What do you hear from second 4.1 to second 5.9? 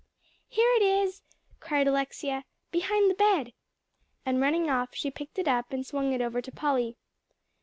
And running off, she picked it up, and